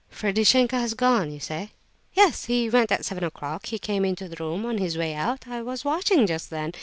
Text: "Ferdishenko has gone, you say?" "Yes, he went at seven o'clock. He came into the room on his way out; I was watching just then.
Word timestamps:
"Ferdishenko 0.09 0.79
has 0.79 0.95
gone, 0.95 1.31
you 1.31 1.39
say?" 1.39 1.73
"Yes, 2.15 2.45
he 2.45 2.67
went 2.71 2.91
at 2.91 3.05
seven 3.05 3.23
o'clock. 3.23 3.67
He 3.67 3.77
came 3.77 4.03
into 4.03 4.27
the 4.27 4.43
room 4.43 4.65
on 4.65 4.79
his 4.79 4.97
way 4.97 5.13
out; 5.13 5.47
I 5.47 5.61
was 5.61 5.85
watching 5.85 6.25
just 6.25 6.49
then. 6.49 6.71